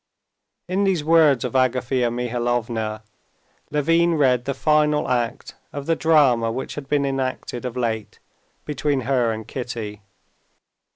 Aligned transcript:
In 0.67 0.83
these 0.83 1.03
words 1.03 1.43
of 1.45 1.53
Agafea 1.53 2.09
Mihalovna, 2.11 3.03
Levin 3.69 4.15
read 4.15 4.45
the 4.45 4.55
final 4.55 5.07
act 5.07 5.53
of 5.71 5.85
the 5.85 5.95
drama 5.95 6.51
which 6.51 6.73
had 6.73 6.89
been 6.89 7.05
enacted 7.05 7.65
of 7.65 7.77
late 7.77 8.17
between 8.65 9.01
her 9.01 9.31
and 9.31 9.47
Kitty. 9.47 10.01